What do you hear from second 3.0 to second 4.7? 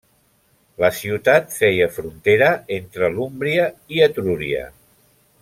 l'Úmbria i Etrúria.